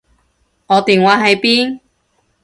[0.65, 1.79] 我電話喺邊？